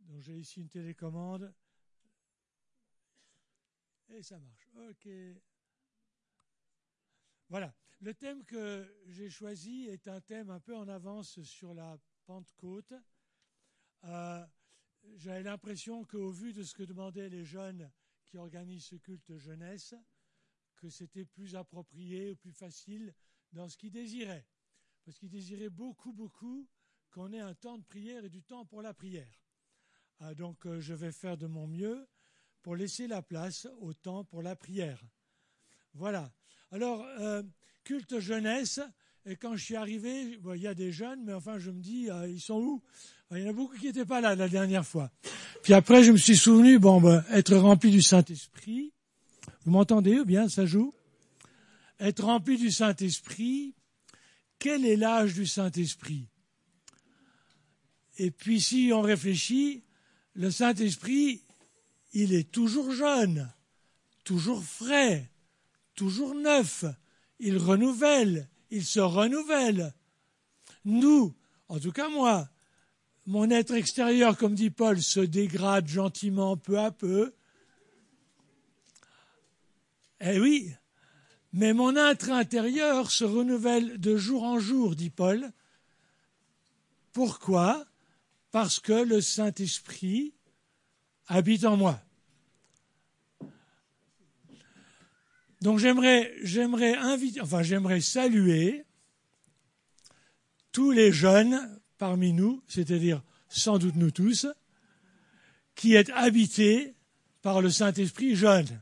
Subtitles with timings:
[0.00, 1.54] Donc j'ai ici une télécommande.
[4.08, 4.68] Et ça marche.
[4.88, 5.08] Ok.
[7.48, 7.74] Voilà.
[8.00, 12.92] Le thème que j'ai choisi est un thème un peu en avance sur la Pentecôte.
[14.04, 14.44] Euh,
[15.14, 17.90] J'avais l'impression qu'au vu de ce que demandaient les jeunes
[18.24, 19.94] qui organisent ce culte jeunesse,
[20.76, 23.14] que c'était plus approprié ou plus facile
[23.52, 24.46] dans ce qu'ils désiraient.
[25.04, 26.68] Parce qu'ils désiraient beaucoup, beaucoup
[27.12, 29.28] qu'on ait un temps de prière et du temps pour la prière.
[30.20, 32.06] Ah, donc euh, je vais faire de mon mieux
[32.62, 35.02] pour laisser la place au temps pour la prière.
[35.94, 36.32] Voilà.
[36.70, 37.42] Alors, euh,
[37.84, 38.80] culte jeunesse,
[39.26, 42.10] et quand je suis arrivé, il y a des jeunes, mais enfin je me dis,
[42.10, 42.82] euh, ils sont où?
[43.30, 45.10] Il y en a beaucoup qui n'étaient pas là la dernière fois.
[45.62, 48.92] Puis après, je me suis souvenu, bon, ben, être rempli du Saint-Esprit.
[49.64, 50.92] Vous m'entendez bien ça joue?
[51.98, 53.74] Être rempli du Saint-Esprit.
[54.58, 56.28] Quel est l'âge du Saint-Esprit?
[58.18, 59.82] Et puis si on réfléchit,
[60.34, 61.42] le Saint-Esprit,
[62.12, 63.50] il est toujours jeune,
[64.24, 65.30] toujours frais,
[65.94, 66.84] toujours neuf.
[67.38, 69.94] Il renouvelle, il se renouvelle.
[70.84, 71.34] Nous,
[71.68, 72.48] en tout cas moi,
[73.26, 77.32] mon être extérieur, comme dit Paul, se dégrade gentiment peu à peu.
[80.20, 80.72] Eh oui,
[81.52, 85.52] mais mon être intérieur se renouvelle de jour en jour, dit Paul.
[87.12, 87.84] Pourquoi?
[88.52, 90.34] Parce que le Saint-Esprit
[91.26, 92.00] habite en moi.
[95.62, 98.84] Donc j'aimerais, j'aimerais inviter, enfin j'aimerais saluer
[100.72, 104.46] tous les jeunes parmi nous, c'est-à-dire sans doute nous tous,
[105.74, 106.94] qui êtes habités
[107.42, 108.80] par le Saint-Esprit jeune.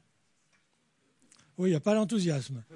[1.59, 2.63] Oui, il n'y a pas l'enthousiasme.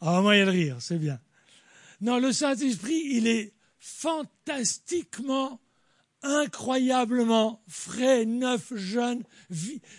[0.00, 1.18] Ah, moi, il y a le rire, c'est bien.
[2.00, 3.52] Non, le Saint-Esprit, il est
[3.88, 5.60] fantastiquement
[6.22, 9.22] incroyablement frais, neuf, jeune,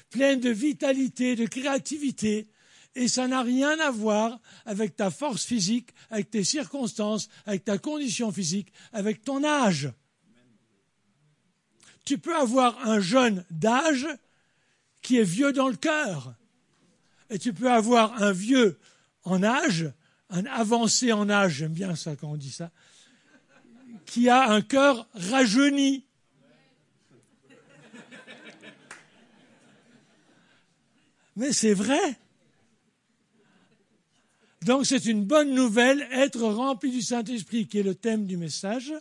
[0.10, 2.48] plein de vitalité, de créativité.
[2.96, 7.78] Et ça n'a rien à voir avec ta force physique, avec tes circonstances, avec ta
[7.78, 9.92] condition physique, avec ton âge.
[12.06, 14.08] Tu peux avoir un jeune d'âge
[15.02, 16.36] qui est vieux dans le cœur.
[17.30, 18.80] Et tu peux avoir un vieux
[19.24, 19.92] en âge,
[20.30, 22.72] un avancé en âge, j'aime bien ça quand on dit ça,
[24.10, 26.04] qui a un cœur rajeuni.
[31.36, 32.18] Mais c'est vrai.
[34.64, 38.94] Donc c'est une bonne nouvelle, être rempli du Saint-Esprit, qui est le thème du message,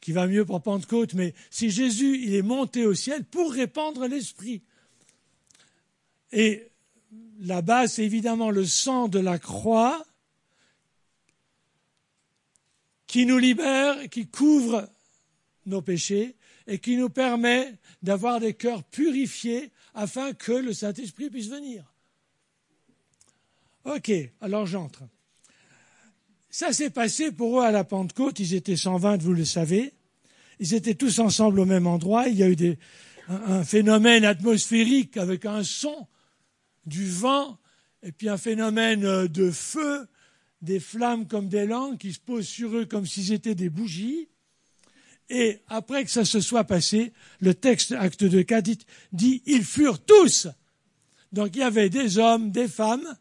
[0.00, 4.06] qui va mieux pour Pentecôte, mais si Jésus, il est monté au ciel pour répandre
[4.06, 4.62] l'Esprit.
[6.30, 6.70] Et
[7.40, 10.06] la base, c'est évidemment le sang de la croix
[13.12, 14.88] qui nous libère, qui couvre
[15.66, 16.34] nos péchés
[16.66, 21.84] et qui nous permet d'avoir des cœurs purifiés afin que le Saint-Esprit puisse venir.
[23.84, 25.02] Ok, alors j'entre.
[26.48, 29.92] Ça s'est passé pour eux à la Pentecôte, ils étaient 120, vous le savez.
[30.58, 32.28] Ils étaient tous ensemble au même endroit.
[32.28, 32.78] Il y a eu
[33.28, 36.06] un, un, phénomène atmosphérique avec un son,
[36.86, 37.58] du vent,
[38.02, 40.08] et puis un phénomène de feu,
[40.62, 44.28] des flammes comme des langues qui se posent sur eux comme s'ils étaient des bougies.
[45.28, 48.70] Et après que ça se soit passé, le texte acte de 4
[49.12, 50.48] dit, ils furent tous.
[51.32, 53.16] Donc il y avait des hommes, des femmes.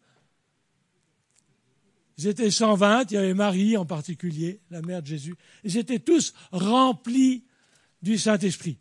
[2.18, 5.36] Ils étaient 120, il y avait Marie en particulier, la mère de Jésus.
[5.64, 7.44] Ils étaient tous remplis
[8.04, 8.78] du Saint-Esprit.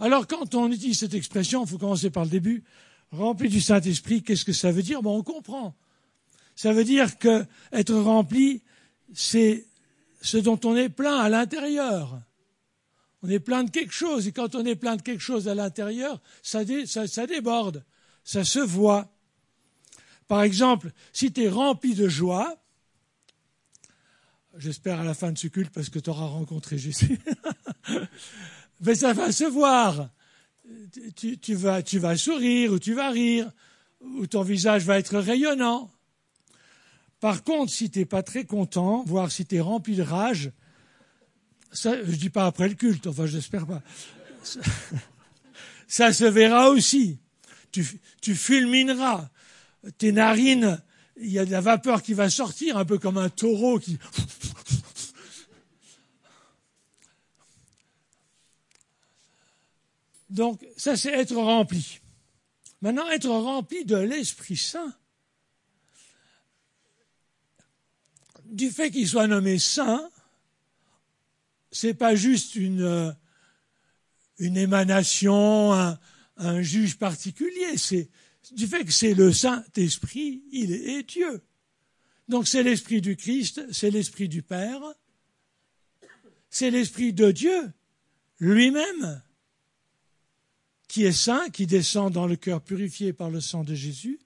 [0.00, 2.64] Alors quand on utilise cette expression, il faut commencer par le début,
[3.12, 5.02] rempli du Saint-Esprit, qu'est-ce que ça veut dire?
[5.02, 5.76] Bon, on comprend.
[6.56, 8.62] Ça veut dire que être rempli,
[9.12, 9.66] c'est
[10.22, 12.20] ce dont on est plein à l'intérieur.
[13.22, 15.54] On est plein de quelque chose, et quand on est plein de quelque chose à
[15.54, 16.64] l'intérieur, ça,
[17.26, 17.82] déborde,
[18.22, 19.10] ça se voit.
[20.28, 22.62] Par exemple, si tu es rempli de joie,
[24.58, 27.18] j'espère à la fin de ce culte parce que tu auras rencontré Jésus,
[28.80, 30.10] mais ça va se voir.
[31.16, 33.50] Tu vas sourire ou tu vas rire,
[34.00, 35.90] ou ton visage va être rayonnant.
[37.20, 40.52] Par contre, si tu n'es pas très content, voire si tu es rempli de rage,
[41.72, 43.82] ça, je dis pas après le culte, enfin j'espère pas.
[44.42, 44.60] Ça,
[45.88, 47.18] ça, se verra aussi.
[47.72, 47.84] Tu,
[48.20, 49.28] tu fulmineras.
[49.98, 50.80] Tes narines,
[51.16, 53.98] il y a de la vapeur qui va sortir, un peu comme un taureau qui.
[60.30, 62.00] Donc, ça, c'est être rempli.
[62.82, 64.92] Maintenant, être rempli de l'Esprit Saint,
[68.54, 70.08] du fait qu'il soit nommé saint,
[71.70, 73.12] c'est pas juste une, euh,
[74.38, 75.98] une émanation, un,
[76.36, 78.08] un juge particulier, c'est
[78.52, 81.42] du fait que c'est le Saint-Esprit, il est Dieu.
[82.28, 84.80] Donc c'est l'Esprit du Christ, c'est l'Esprit du Père,
[86.48, 87.72] c'est l'Esprit de Dieu
[88.38, 89.22] lui-même
[90.86, 94.20] qui est saint, qui descend dans le cœur purifié par le sang de Jésus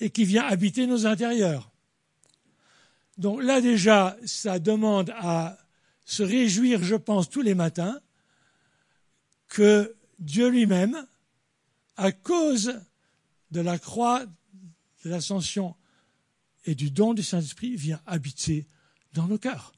[0.00, 1.70] et qui vient habiter nos intérieurs.
[3.18, 5.58] Donc là déjà, ça demande à
[6.04, 8.00] se réjouir, je pense, tous les matins
[9.48, 11.06] que Dieu lui-même,
[11.96, 12.80] à cause
[13.50, 14.24] de la croix,
[15.04, 15.74] de l'ascension
[16.64, 18.66] et du don du Saint-Esprit, vient habiter
[19.12, 19.72] dans nos cœurs.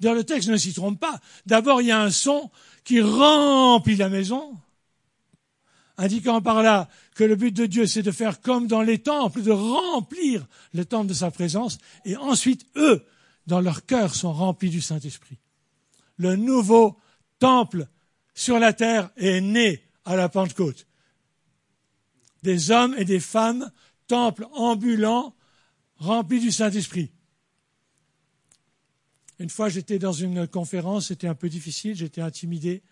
[0.00, 1.20] D'ailleurs, le texte ne s'y trompe pas.
[1.46, 2.50] D'abord, il y a un son
[2.84, 4.56] qui remplit la maison,
[5.98, 9.42] indiquant par là que le but de Dieu, c'est de faire comme dans les temples,
[9.42, 13.04] de remplir le temple de sa présence, et ensuite, eux,
[13.46, 15.38] dans leur cœur, sont remplis du Saint-Esprit.
[16.16, 16.98] Le nouveau
[17.38, 17.86] temple
[18.34, 20.86] sur la terre est né à la Pentecôte.
[22.42, 23.70] Des hommes et des femmes,
[24.06, 25.34] temples ambulants,
[25.96, 27.10] remplis du Saint-Esprit.
[29.38, 32.82] Une fois, j'étais dans une conférence, c'était un peu difficile, j'étais intimidé,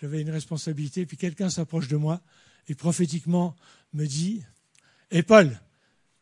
[0.00, 2.20] j'avais une responsabilité, puis quelqu'un s'approche de moi
[2.68, 3.56] et prophétiquement
[3.92, 4.42] me dit
[5.10, 5.60] Et eh, Paul,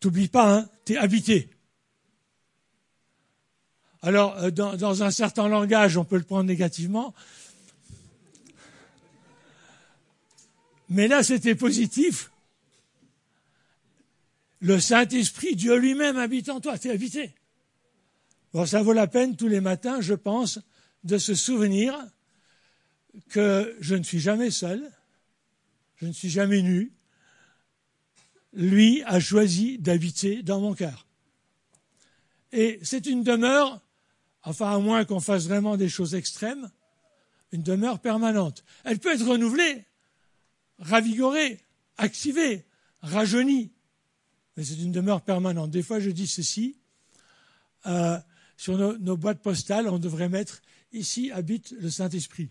[0.00, 1.50] t'oublies pas, hein, t'es habité.
[4.03, 7.15] Alors, euh, dans, dans un certain langage, on peut le prendre négativement,
[10.88, 12.31] mais là, c'était positif.
[14.61, 17.35] Le Saint-Esprit, Dieu lui-même habite en toi, t'es habité
[18.65, 20.61] ça vaut la peine tous les matins, je pense,
[21.03, 21.99] de se souvenir
[23.28, 24.90] que je ne suis jamais seul,
[25.96, 26.93] je ne suis jamais nu.
[28.52, 31.06] Lui a choisi d'habiter dans mon cœur.
[32.52, 33.81] Et c'est une demeure,
[34.43, 36.70] enfin à moins qu'on fasse vraiment des choses extrêmes,
[37.50, 38.64] une demeure permanente.
[38.84, 39.84] Elle peut être renouvelée,
[40.78, 41.60] ravigorée,
[41.96, 42.64] activée,
[43.02, 43.72] rajeunie,
[44.56, 45.70] mais c'est une demeure permanente.
[45.70, 46.76] Des fois, je dis ceci.
[47.87, 48.19] Euh,
[48.56, 50.62] sur nos, boîtes postales, on devrait mettre
[50.93, 52.49] ici habite le Saint-Esprit.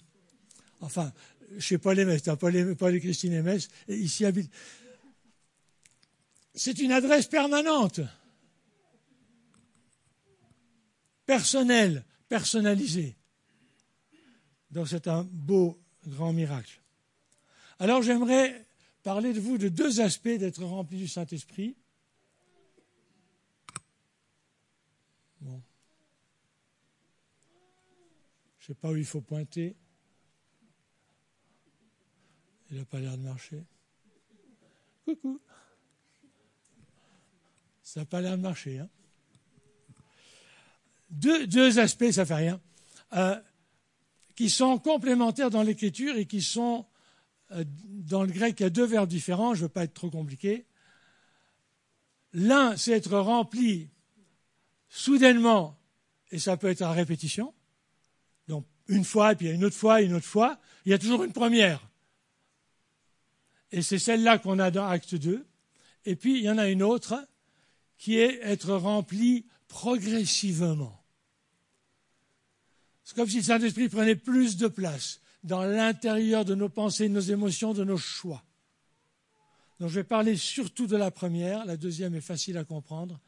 [0.83, 1.13] Enfin,
[1.59, 4.51] chez Paul Aimès, Paul, Paul et Christine Aimès, et ici habite.
[6.53, 8.01] C'est une adresse permanente,
[11.25, 13.15] personnelle, personnalisée.
[14.71, 16.81] Donc c'est un beau, grand miracle.
[17.79, 18.65] Alors j'aimerais
[19.03, 21.77] parler de vous de deux aspects d'être rempli du Saint-Esprit.
[25.39, 25.61] Bon.
[28.59, 29.77] Je ne sais pas où il faut pointer.
[32.73, 33.63] Il n'a pas l'air de marcher.
[35.05, 35.39] Coucou.
[37.83, 38.79] Ça n'a pas l'air de marcher.
[38.79, 38.89] Hein.
[41.11, 42.59] deux, aspects, ça ne fait rien,
[43.13, 43.39] euh,
[44.35, 46.87] qui sont complémentaires dans l'écriture et qui sont,
[47.51, 49.93] euh, dans le grec, il y a deux verbes différents, je ne veux pas être
[49.93, 50.65] trop compliqué.
[52.31, 53.91] L'un, c'est être rempli
[54.89, 55.77] soudainement,
[56.31, 57.53] et ça peut être à répétition
[58.87, 61.31] une fois, et puis une autre fois, une autre fois, il y a toujours une
[61.31, 61.87] première.
[63.73, 65.43] Et c'est celle-là qu'on a dans Acte 2.
[66.05, 67.15] Et puis, il y en a une autre
[67.97, 71.03] qui est être rempli progressivement.
[73.03, 77.13] C'est comme si le Saint-Esprit prenait plus de place dans l'intérieur de nos pensées, de
[77.15, 78.43] nos émotions, de nos choix.
[79.79, 83.19] Donc je vais parler surtout de la première, la deuxième est facile à comprendre.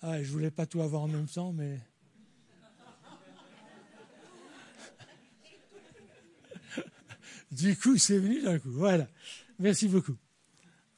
[0.00, 1.78] Ah, je ne voulais pas tout avoir en même temps, mais
[7.50, 8.70] Du coup, c'est venu d'un coup.
[8.70, 9.06] Voilà.
[9.58, 10.16] Merci beaucoup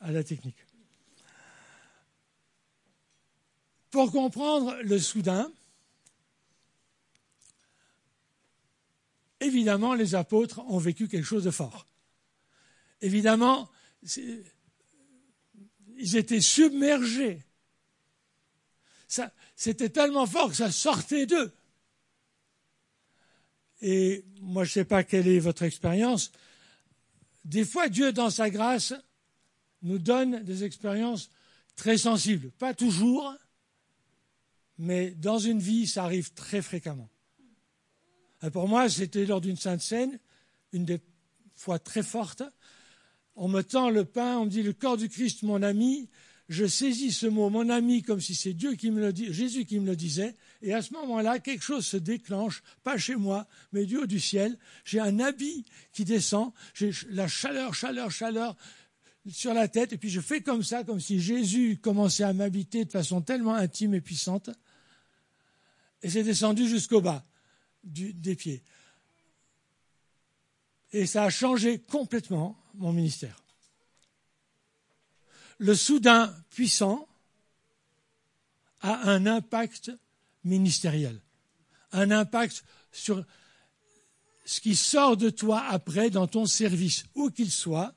[0.00, 0.58] à la technique.
[3.90, 5.50] Pour comprendre le soudain,
[9.40, 11.86] évidemment, les apôtres ont vécu quelque chose de fort.
[13.00, 13.68] Évidemment,
[14.16, 17.42] ils étaient submergés.
[19.56, 21.52] C'était tellement fort que ça sortait d'eux.
[23.82, 26.32] Et moi, je ne sais pas quelle est votre expérience.
[27.44, 28.94] Des fois, Dieu, dans sa grâce,
[29.82, 31.30] nous donne des expériences
[31.76, 32.50] très sensibles.
[32.52, 33.34] Pas toujours,
[34.78, 37.08] mais dans une vie, ça arrive très fréquemment.
[38.52, 40.18] Pour moi, c'était lors d'une sainte scène,
[40.72, 41.00] une des
[41.54, 42.42] fois très fortes.
[43.36, 46.08] On me tend le pain, on me dit le corps du Christ, mon ami,
[46.50, 50.34] je saisis ce mot, mon ami, comme si c'est Dieu Jésus qui me le disait,
[50.62, 54.18] et à ce moment-là, quelque chose se déclenche, pas chez moi, mais du haut du
[54.18, 54.58] ciel.
[54.84, 58.56] J'ai un habit qui descend, j'ai la chaleur, chaleur, chaleur
[59.30, 62.84] sur la tête, et puis je fais comme ça, comme si Jésus commençait à m'habiter
[62.84, 64.50] de façon tellement intime et puissante.
[66.02, 67.24] et c'est descendu jusqu'au bas
[67.84, 68.64] des pieds.
[70.92, 73.39] Et ça a changé complètement mon ministère.
[75.60, 77.06] Le soudain puissant
[78.80, 79.92] a un impact
[80.42, 81.20] ministériel,
[81.92, 83.22] un impact sur
[84.46, 87.94] ce qui sort de toi après dans ton service, où qu'il soit,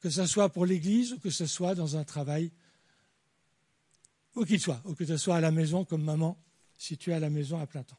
[0.00, 2.52] que ce soit pour l'Église ou que ce soit dans un travail,
[4.36, 6.38] où qu'il soit, ou que ce soit à la maison comme maman,
[6.76, 7.98] si tu es à la maison à plein temps.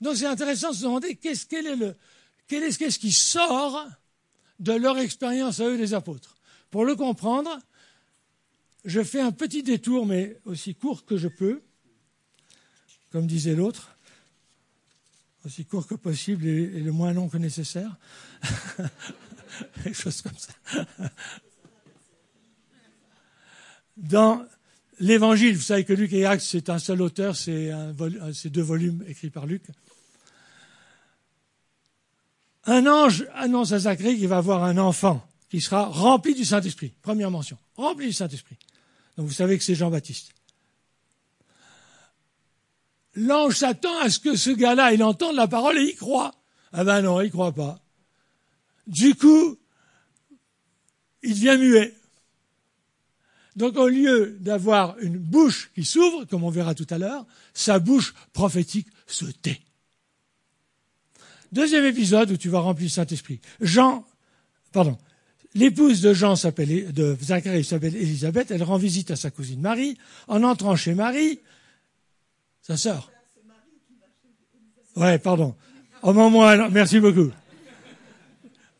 [0.00, 3.88] Donc c'est intéressant de se demander qu'est-ce, qui sort
[4.60, 6.36] de leur expérience à eux des apôtres?
[6.72, 7.50] Pour le comprendre,
[8.86, 11.60] je fais un petit détour, mais aussi court que je peux,
[13.10, 13.94] comme disait l'autre,
[15.44, 17.94] aussi court que possible et, le moins long que nécessaire.
[19.84, 20.52] Comme ça.
[23.98, 24.42] Dans
[24.98, 27.70] l'évangile, vous savez que Luc et Actes, c'est un seul auteur, c'est
[28.46, 29.62] deux volumes écrits par Luc.
[32.64, 35.22] Un ange annonce à Zacharie qu'il va avoir un enfant
[35.52, 36.94] qui sera rempli du Saint-Esprit.
[37.02, 38.56] Première mention, rempli du Saint-Esprit.
[39.18, 40.30] Donc vous savez que c'est Jean-Baptiste.
[43.16, 46.34] L'ange s'attend à ce que ce gars-là, il entende la parole et il croit.
[46.72, 47.78] Ah ben non, il croit pas.
[48.86, 49.58] Du coup,
[51.22, 51.94] il devient muet.
[53.54, 57.78] Donc au lieu d'avoir une bouche qui s'ouvre, comme on verra tout à l'heure, sa
[57.78, 59.60] bouche prophétique se tait.
[61.52, 63.38] Deuxième épisode où tu vas remplir le Saint-Esprit.
[63.60, 64.06] Jean,
[64.72, 64.96] pardon,
[65.54, 69.98] l'épouse de Jean s'appelle, de Zacharie s'appelle Élisabeth, elle rend visite à sa cousine Marie.
[70.28, 71.40] En entrant chez Marie,
[72.60, 73.10] sa sœur.
[74.96, 75.54] Ouais, pardon.
[76.02, 77.30] Au moment, merci beaucoup.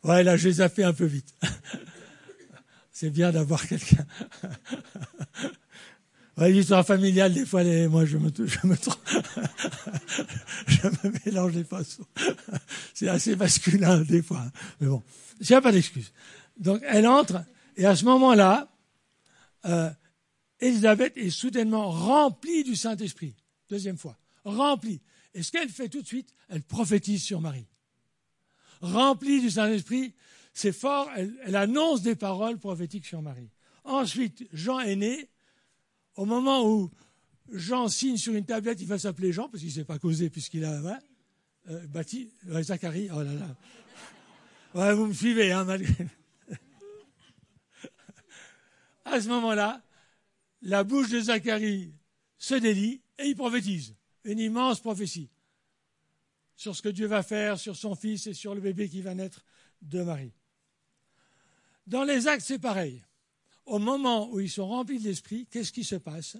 [0.03, 1.33] Ouais, là, je les ai fait un peu vite.
[2.91, 4.05] C'est bien d'avoir quelqu'un.
[6.35, 8.75] Ouais, l'histoire familiale, des fois, les, moi, je me, je me,
[10.67, 12.07] je me mélange les façons.
[12.95, 14.43] C'est assez masculin, des fois.
[14.81, 15.03] Mais bon,
[15.39, 16.11] il n'y a pas d'excuse.
[16.57, 17.43] Donc, elle entre,
[17.75, 18.69] et à ce moment-là,
[19.65, 19.89] euh,
[20.59, 23.35] Elisabeth est soudainement remplie du Saint-Esprit.
[23.69, 25.01] Deuxième fois, remplie.
[25.33, 27.67] Et ce qu'elle fait tout de suite, elle prophétise sur Marie.
[28.81, 30.13] Remplie du Saint-Esprit,
[30.53, 33.49] c'est fort, elle, annonce des paroles prophétiques sur Marie.
[33.83, 35.29] Ensuite, Jean est né,
[36.15, 36.91] au moment où
[37.51, 40.29] Jean signe sur une tablette, il va s'appeler Jean, parce qu'il ne s'est pas causé
[40.29, 40.91] puisqu'il a ouais,
[41.69, 44.95] euh, bâti, Zacharie, oh là là.
[44.95, 46.07] Vous me suivez, hein, malgré.
[49.05, 49.81] À ce moment-là,
[50.61, 51.93] la bouche de Zacharie
[52.37, 55.29] se délie et il prophétise une immense prophétie
[56.55, 59.13] sur ce que Dieu va faire, sur son fils et sur le bébé qui va
[59.13, 59.43] naître
[59.81, 60.33] de Marie.
[61.87, 63.03] Dans les actes, c'est pareil
[63.65, 66.37] au moment où ils sont remplis de l'esprit, qu'est-ce qui se passe?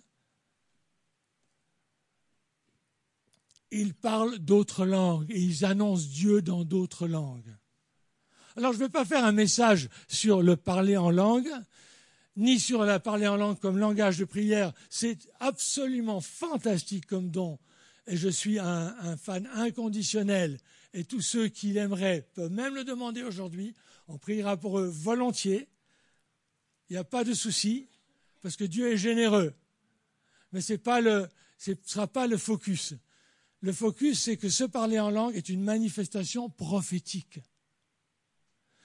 [3.71, 7.55] Ils parlent d'autres langues et ils annoncent Dieu dans d'autres langues.
[8.55, 11.49] Alors je ne vais pas faire un message sur le parler en langue,
[12.35, 14.73] ni sur la parler en langue comme langage de prière.
[14.89, 17.59] C'est absolument fantastique comme don.
[18.07, 20.59] Et je suis un, fan inconditionnel.
[20.93, 23.73] Et tous ceux qui l'aimeraient peuvent même le demander aujourd'hui.
[24.07, 25.67] On priera pour eux volontiers.
[26.89, 27.87] Il n'y a pas de souci,
[28.41, 29.53] parce que Dieu est généreux.
[30.51, 32.93] Mais ce ne sera pas le focus.
[33.61, 37.39] Le focus, c'est que se parler en langue est une manifestation prophétique.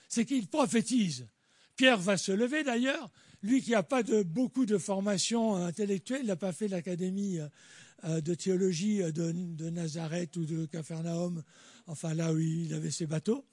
[0.09, 1.26] C'est qu'il prophétise.
[1.76, 3.11] Pierre va se lever d'ailleurs,
[3.42, 7.38] lui qui n'a pas beaucoup de formation intellectuelle, il n'a pas fait l'académie
[8.04, 11.42] euh, de théologie de, Nazareth ou de Capharnaüm,
[11.87, 13.45] enfin là où il avait ses bateaux.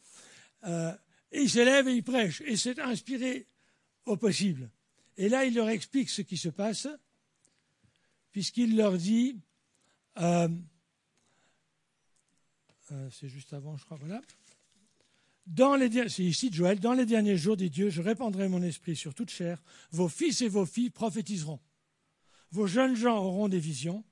[0.66, 0.94] Euh,
[1.32, 2.42] et il s'élève et il prêche.
[2.42, 3.48] Et c'est inspiré
[4.06, 4.70] au possible.
[5.18, 6.88] Et là, il leur explique ce qui se passe,
[8.32, 9.40] puisqu'il leur dit,
[10.18, 10.50] euh,
[12.92, 14.22] euh, c'est juste avant, je crois, voilà.
[15.46, 18.96] Dans les, c'est ici Joël, dans les derniers jours, dit Dieu, je répandrai mon esprit
[18.96, 19.62] sur toute chair,
[19.92, 21.60] vos fils et vos filles prophétiseront,
[22.52, 24.04] vos jeunes gens auront des visions,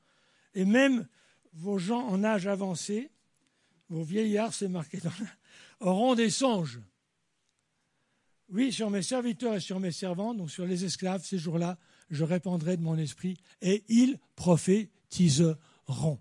[0.53, 1.07] et même
[1.53, 3.11] vos gens en âge avancé,
[3.89, 5.11] vos vieillards, c'est marqué dans
[5.79, 6.79] auront des songes.
[8.49, 11.77] Oui, sur mes serviteurs et sur mes servantes, donc sur les esclaves, ces jours-là,
[12.09, 16.19] je répandrai de mon esprit et ils prophétiseront.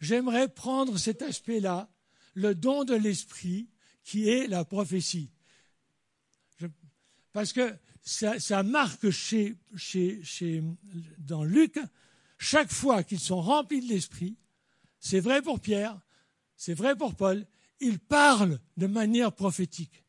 [0.00, 1.90] J'aimerais prendre cet aspect-là,
[2.34, 3.68] le don de l'esprit,
[4.08, 5.30] qui est la prophétie.
[7.34, 9.54] parce que ça, marque chez,
[11.18, 11.78] dans Luc,
[12.38, 14.38] chaque fois qu'ils sont remplis de l'esprit,
[14.98, 16.00] c'est vrai pour Pierre,
[16.56, 17.46] c'est vrai pour Paul,
[17.80, 20.02] ils parlent de manière prophétique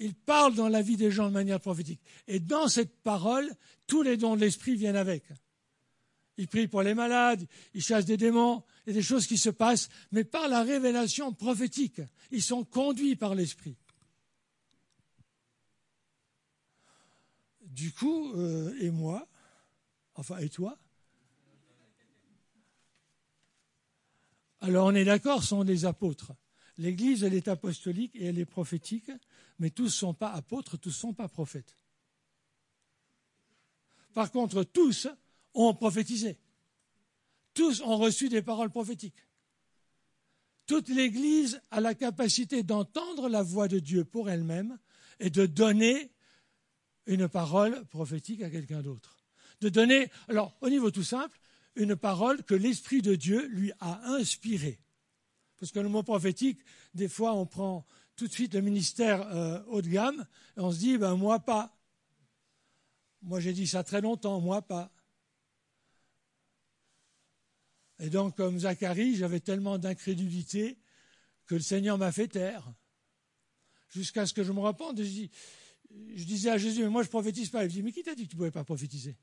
[0.00, 2.00] il parle dans la vie des gens de manière prophétique.
[2.26, 3.52] Et dans cette parole,
[3.86, 5.24] tous les dons de l'esprit viennent avec.
[6.40, 9.36] Il prie pour les malades, il chasse des démons, il y a des choses qui
[9.36, 12.00] se passent, mais par la révélation prophétique.
[12.30, 13.76] Ils sont conduits par l'Esprit.
[17.60, 19.28] Du coup, euh, et moi,
[20.14, 20.78] enfin, et toi?
[24.62, 26.32] Alors on est d'accord, sont des apôtres.
[26.78, 29.10] L'Église, elle est apostolique et elle est prophétique,
[29.58, 31.76] mais tous ne sont pas apôtres, tous ne sont pas prophètes.
[34.14, 35.06] Par contre, tous
[35.54, 36.38] ont prophétisé.
[37.54, 39.26] Tous ont reçu des paroles prophétiques.
[40.66, 44.78] Toute l'Église a la capacité d'entendre la voix de Dieu pour elle-même
[45.18, 46.12] et de donner
[47.06, 49.16] une parole prophétique à quelqu'un d'autre.
[49.60, 51.38] De donner, alors au niveau tout simple,
[51.74, 54.80] une parole que l'Esprit de Dieu lui a inspirée.
[55.58, 56.60] Parce que le mot prophétique,
[56.94, 57.84] des fois, on prend
[58.16, 60.26] tout de suite le ministère euh, haut de gamme
[60.56, 61.76] et on se dit, ben moi pas.
[63.22, 64.92] Moi j'ai dit ça très longtemps, moi pas.
[68.00, 70.78] Et donc, comme Zacharie, j'avais tellement d'incrédulité
[71.46, 72.72] que le Seigneur m'a fait taire.
[73.90, 75.02] Jusqu'à ce que je me repente.
[75.02, 75.26] Je,
[76.14, 77.64] je disais à Jésus, mais moi je ne prophétise pas.
[77.64, 79.18] Il me dit, mais qui t'a dit que tu ne pouvais pas prophétiser?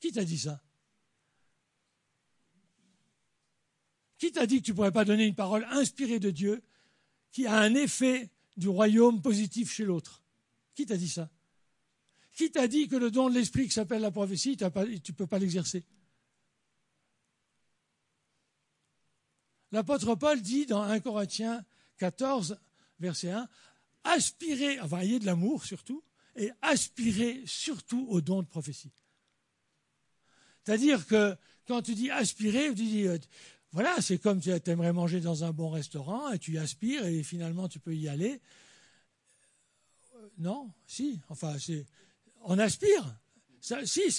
[0.00, 0.62] Qui t'a dit ça?
[4.16, 6.62] Qui t'a dit que tu ne pourrais pas donner une parole inspirée de Dieu
[7.32, 10.22] qui a un effet du royaume positif chez l'autre?
[10.74, 11.30] Qui t'a dit ça?
[12.32, 15.26] Qui t'a dit que le don de l'esprit qui s'appelle la prophétie, tu ne peux
[15.26, 15.84] pas l'exercer?
[19.72, 21.64] L'apôtre Paul dit dans 1 Corinthiens
[21.98, 22.58] 14,
[22.98, 23.48] verset 1,
[24.04, 26.02] aspirez, enfin ayez de l'amour surtout,
[26.36, 28.92] et aspirez surtout au don de prophétie.
[30.64, 31.36] C'est-à-dire que
[31.66, 33.18] quand tu dis aspirer, tu dis, euh,
[33.72, 37.68] voilà, c'est comme tu aimerais manger dans un bon restaurant et tu aspires et finalement
[37.68, 38.40] tu peux y aller.
[40.16, 41.56] Euh, non, si, enfin,
[42.42, 43.16] on aspire.
[43.60, 44.10] Si,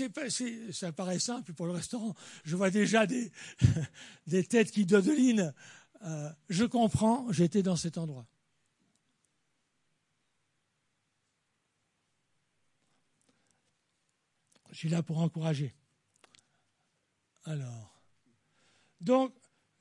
[0.72, 2.16] ça paraît simple pour le restaurant.
[2.44, 3.32] Je vois déjà des,
[4.28, 5.54] des têtes qui dodelinent.
[6.04, 8.28] Euh, je comprends, j'étais dans cet endroit.
[14.72, 15.76] Je suis là pour encourager.
[17.44, 18.02] Alors,
[19.02, 19.34] donc,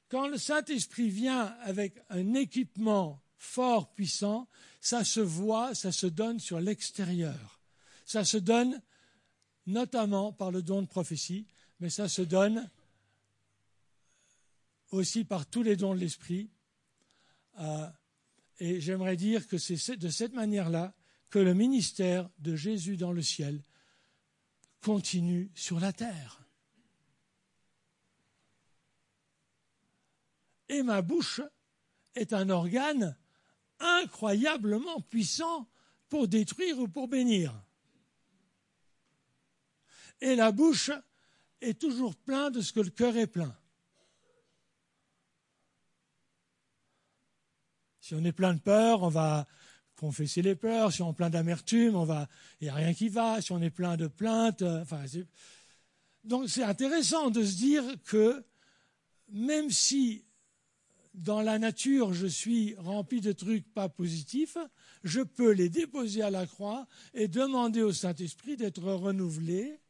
[0.09, 4.49] quand le Saint-Esprit vient avec un équipement fort, puissant,
[4.81, 7.61] ça se voit, ça se donne sur l'extérieur.
[8.05, 8.83] Ça se donne
[9.71, 11.47] notamment par le don de prophétie,
[11.81, 12.69] mais ça se donne
[14.91, 16.51] aussi par tous les dons de l'Esprit.
[17.59, 17.89] Euh,
[18.59, 20.95] et j'aimerais dire que c'est de cette manière-là
[21.31, 23.63] que le ministère de Jésus dans le ciel
[24.83, 26.41] continue sur la terre.
[30.69, 31.41] Et ma bouche
[32.15, 33.17] est un organe
[33.79, 35.69] incroyablement puissant
[36.09, 37.55] pour détruire ou pour bénir
[40.21, 40.91] et la bouche
[41.61, 43.55] est toujours pleine de ce que le cœur est plein.
[48.01, 49.47] Si on est plein de peur, on va
[49.97, 50.93] confesser les peurs.
[50.93, 52.29] Si on est plein d'amertume, on va,
[52.61, 53.41] il n'y a rien qui va.
[53.41, 55.05] Si on est plein de plaintes, euh, enfin,
[56.25, 58.45] donc c'est intéressant de se dire que
[59.29, 60.25] même si
[61.15, 64.59] dans la nature je suis rempli de trucs pas positifs,
[65.05, 69.81] je peux les déposer à la croix et demander au Saint-Esprit d'être renouvelé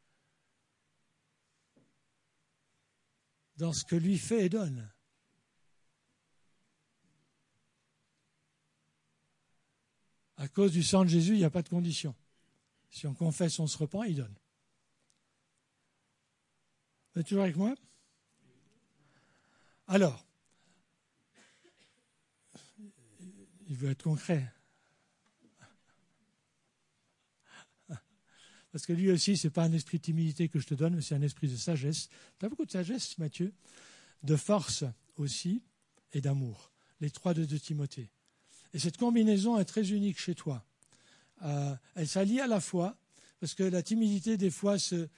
[3.61, 4.91] dans ce que lui fait et donne.
[10.37, 12.15] À cause du sang de Jésus, il n'y a pas de condition.
[12.89, 14.35] Si on confesse, on se repent, il donne.
[17.13, 17.75] Vous êtes toujours avec moi?
[19.85, 20.25] Alors,
[23.67, 24.51] il veut être concret.
[28.71, 30.95] Parce que lui aussi, ce n'est pas un esprit de timidité que je te donne,
[30.95, 32.09] mais c'est un esprit de sagesse.
[32.39, 33.53] Tu as beaucoup de sagesse, Mathieu,
[34.23, 34.85] de force
[35.17, 35.61] aussi
[36.13, 36.71] et d'amour.
[37.01, 38.09] Les trois de, Timothée.
[38.73, 40.65] Et cette combinaison est très unique chez toi.
[41.43, 42.95] Euh, elle s'allie à la foi,
[43.39, 45.09] parce que la timidité, des fois, se,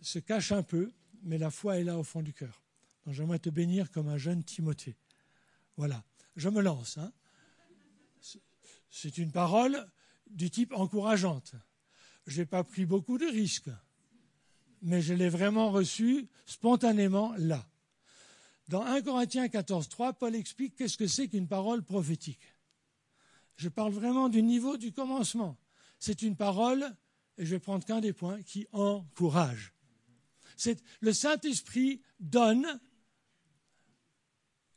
[0.00, 0.90] se cache un peu,
[1.22, 2.62] mais la foi est là au fond du cœur.
[3.04, 4.96] Donc j'aimerais te bénir comme un jeune Timothée.
[5.76, 6.02] Voilà.
[6.34, 6.98] Je me lance.
[6.98, 7.12] Hein.
[8.90, 9.86] C'est une parole
[10.28, 11.54] du type encourageante
[12.26, 13.70] je n'ai pas pris beaucoup de risques,
[14.82, 17.66] mais je l'ai vraiment reçu spontanément là.
[18.68, 22.56] Dans 1 Corinthiens 14, 3, Paul explique qu'est-ce que c'est qu'une parole prophétique.
[23.56, 25.56] Je parle vraiment du niveau du commencement.
[26.00, 26.84] C'est une parole,
[27.38, 29.72] et je vais prendre qu'un des points, qui encourage.
[31.00, 32.66] le Saint-Esprit donne,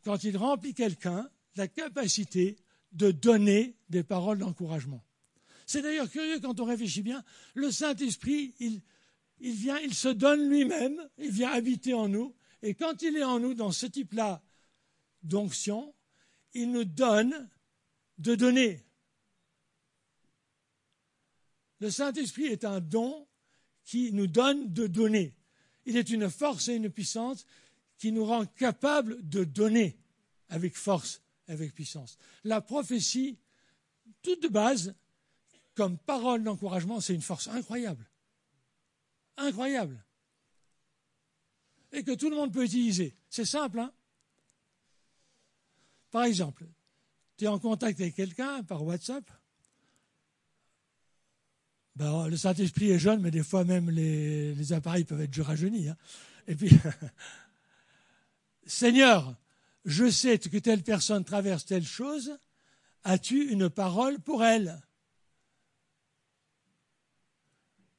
[0.04, 2.58] quand il remplit quelqu'un, la capacité
[2.92, 5.04] de donner des paroles d'encouragement.
[5.70, 7.24] C'est d'ailleurs curieux quand on réfléchit bien.
[7.54, 8.82] Le Saint-Esprit, il,
[9.94, 13.72] se donne lui-même, il vient habiter en nous, et quand il est en nous, dans
[13.72, 14.42] ce type-là
[15.22, 15.94] d'onction,
[16.56, 17.48] il nous donne
[18.18, 18.84] de donner.
[21.82, 23.28] Le Saint-Esprit est un don
[23.84, 25.36] qui nous donne de donner.
[25.86, 27.46] Il est une force et une puissance
[28.00, 30.00] qui nous rend capables de donner
[30.48, 32.18] avec force, avec puissance.
[32.44, 33.38] La prophétie,
[34.24, 34.96] toute de base,
[35.76, 38.10] comme parole d'encouragement, c'est une force incroyable.
[39.38, 40.04] Incroyable.
[41.92, 43.16] Et que tout le monde peut utiliser.
[43.30, 43.92] C'est simple, hein
[46.12, 46.66] Par exemple,
[47.38, 49.24] tu es en contact avec quelqu'un par WhatsApp,
[52.00, 55.90] ben, le Saint-Esprit est jeune, mais des fois même les, appareils peuvent être rajeunis.
[55.90, 55.98] Hein.
[56.48, 56.72] Et puis,
[58.66, 59.36] Seigneur,
[59.84, 62.38] je sais que telle personne traverse telle chose,
[63.04, 64.82] as-tu une parole pour elle?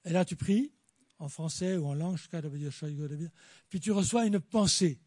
[0.04, 0.72] Et là, tu pries,
[1.18, 2.16] en français ou en langue,
[3.68, 4.98] puis tu reçois une pensée,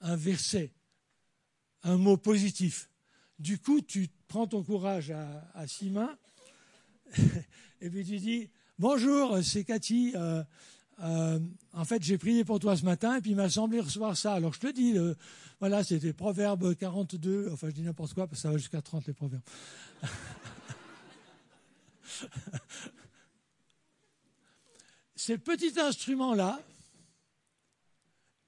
[0.00, 0.72] un verset,
[1.82, 2.90] un mot positif.
[3.38, 6.16] Du coup, tu prends ton courage à, six mains
[7.80, 10.12] et puis tu dis Bonjour, c'est Cathy.
[10.14, 10.42] Euh,
[11.02, 11.40] euh,
[11.72, 14.34] en fait, j'ai prié pour toi ce matin et puis il m'a semblé recevoir ça.
[14.34, 14.94] Alors je te dis,
[15.58, 17.48] voilà, c'était Proverbe 42.
[17.52, 19.42] Enfin, je dis n'importe quoi parce que ça va jusqu'à 30 les proverbes.
[25.24, 26.60] Ces petits instruments-là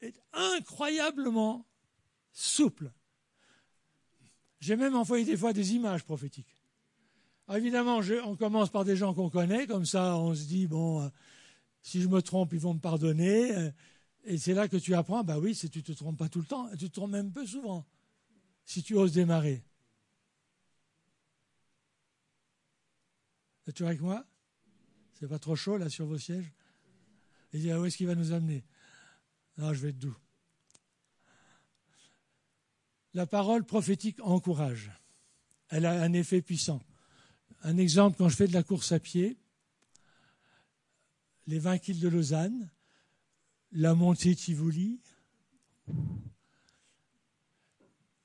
[0.01, 1.65] est incroyablement
[2.33, 2.91] souple.
[4.59, 6.53] J'ai même envoyé des fois des images prophétiques.
[7.55, 11.09] Évidemment, on commence par des gens qu'on connaît, comme ça on se dit, bon, euh,
[11.81, 13.55] si je me trompe, ils vont me pardonner.
[13.55, 13.71] Euh,
[14.25, 16.41] et c'est là que tu apprends, bah oui, si tu ne te trompes pas tout
[16.41, 17.87] le temps, tu te trompes même peu souvent,
[18.65, 19.63] si tu oses démarrer.
[23.69, 24.27] Es-tu avec moi?
[25.13, 26.51] C'est pas trop chaud là sur vos sièges?
[27.55, 28.64] Il dit, ah, où est-ce qu'il va nous amener?
[29.59, 30.17] Non, je vais être doux.
[33.14, 34.90] La parole prophétique encourage.
[35.69, 36.83] Elle a un effet puissant.
[37.62, 39.38] Un exemple, quand je fais de la course à pied,
[41.47, 42.71] les 20 kills de Lausanne,
[43.71, 45.01] la montée Tivoli,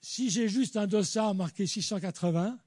[0.01, 2.57] si j'ai juste un dossard marqué 680,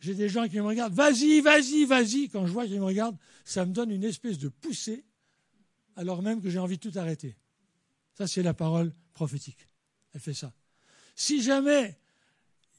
[0.00, 2.30] j'ai des gens qui me regardent, vas-y, vas-y, vas-y.
[2.30, 5.04] Quand je vois qu'ils me regardent, ça me donne une espèce de poussée,
[5.96, 7.36] alors même que j'ai envie de tout arrêter.
[8.16, 9.66] Ça, c'est la parole prophétique.
[10.12, 10.52] Elle fait ça.
[11.16, 11.96] Si jamais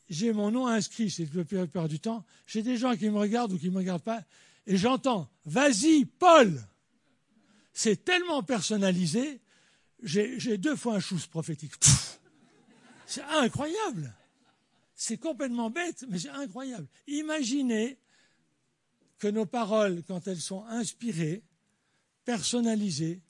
[0.10, 3.54] j'ai mon nom inscrit, c'est la plupart du temps, j'ai des gens qui me regardent
[3.54, 4.24] ou qui ne me regardent pas,
[4.68, 6.62] et j'entends Vas-y, Paul
[7.74, 9.40] C'est tellement personnalisé,
[10.04, 11.74] j'ai deux fois un chousse prophétique.
[13.08, 14.14] C'est incroyable
[14.96, 16.88] C'est complètement bête, mais c'est incroyable.
[17.08, 17.98] Imaginez
[19.20, 21.44] que nos paroles, quand elles sont inspirées,
[22.26, 23.22] personnalisées,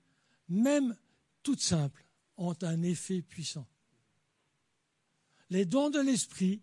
[0.49, 0.95] même
[1.43, 2.05] toutes simples,
[2.37, 3.67] ont un effet puissant.
[5.49, 6.61] Les dons de l'esprit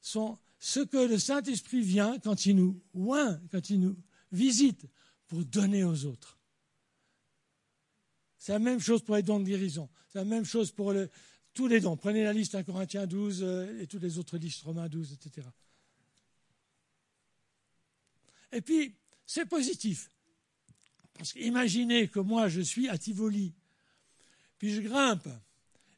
[0.00, 3.96] sont ce que le Saint-Esprit vient quand il nous oint, quand il nous
[4.30, 4.86] visite
[5.26, 6.38] pour donner aux autres.
[8.38, 9.88] C'est la même chose pour les dons de guérison.
[10.08, 10.94] C'est la même chose pour
[11.52, 11.96] tous les dons.
[11.96, 15.46] Prenez la liste 1 Corinthiens 12 euh, et toutes les autres listes, Romains 12, etc.
[18.52, 18.94] Et puis,
[19.26, 20.10] c'est positif.
[21.20, 23.52] Parce qu'imaginez que moi, je suis à Tivoli,
[24.56, 25.28] puis je grimpe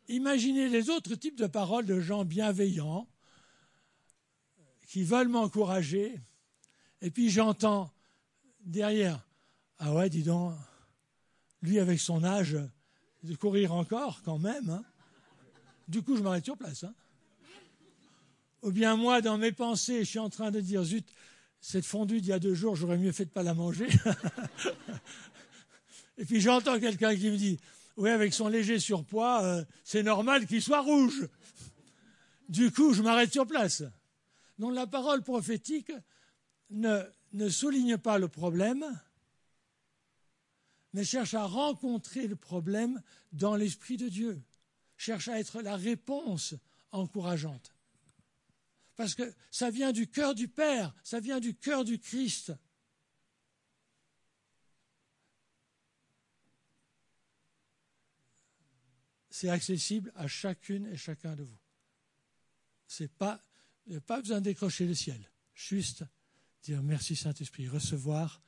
[0.08, 3.06] Imaginez les autres types de paroles de gens bienveillants
[4.88, 6.20] qui veulent m'encourager,
[7.02, 7.92] et puis j'entends
[8.64, 9.24] derrière,
[9.78, 10.54] ah ouais, dis donc,
[11.62, 12.58] lui avec son âge,
[13.22, 14.70] de courir encore quand même.
[14.70, 14.82] Hein.
[15.86, 16.82] Du coup, je m'arrête sur place.
[16.82, 16.94] Hein.
[18.62, 21.06] Ou bien moi, dans mes pensées, je suis en train de dire, zut,
[21.62, 23.86] cette fondue d'il y a deux jours, j'aurais mieux fait de ne pas la manger.
[26.18, 27.60] et puis j'entends quelqu'un qui me dit,
[27.96, 31.28] oui, avec son léger surpoids, euh, c'est normal qu'il soit rouge.
[32.48, 33.84] Du coup, je m'arrête sur place.
[34.58, 35.92] Donc la parole prophétique
[36.70, 37.00] ne,
[37.32, 38.84] ne souligne pas le problème,
[40.94, 44.42] mais cherche à rencontrer le problème dans l'Esprit de Dieu,
[44.96, 46.56] cherche à être la réponse
[46.90, 47.71] encourageante.
[48.96, 52.52] Parce que ça vient du cœur du Père, ça vient du cœur du Christ.
[59.32, 61.58] c'est accessible à chacune et chacun de vous.
[62.86, 63.42] C'est pas,
[64.06, 65.32] pas besoin de décrocher le ciel.
[65.54, 66.04] Juste
[66.62, 68.40] dire merci Saint-Esprit, recevoir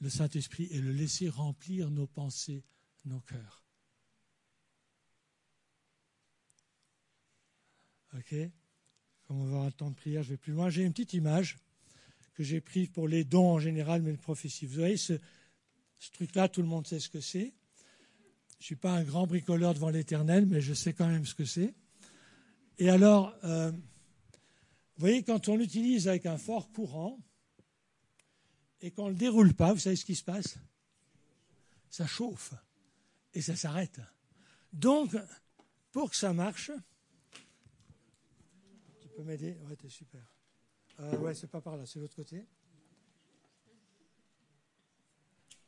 [0.00, 2.64] le Saint-Esprit et le laisser remplir nos pensées,
[3.04, 3.66] nos cœurs.
[8.14, 8.34] OK?
[9.30, 10.70] Comme on va avoir un temps de prière, je vais plus loin.
[10.70, 11.56] J'ai une petite image
[12.34, 14.66] que j'ai prise pour les dons en général, mais les prophéties.
[14.66, 15.12] Vous voyez ce,
[16.14, 17.54] truc-là, tout le monde sait ce que c'est.
[18.58, 21.36] Je ne suis pas un grand bricoleur devant l'éternel, mais je sais quand même ce
[21.36, 21.72] que c'est.
[22.78, 23.78] Et alors, euh, vous
[24.98, 27.16] voyez, quand on l'utilise avec un fort courant
[28.80, 30.58] et qu'on ne le déroule pas, vous savez ce qui se passe?
[31.88, 32.52] Ça chauffe
[33.32, 34.00] et ça s'arrête.
[34.72, 35.16] Donc,
[35.92, 36.72] pour que ça marche,
[39.20, 40.22] peux m'aider Ouais, t'es super.
[41.00, 42.46] Euh, ouais, c'est pas par là, c'est l'autre côté.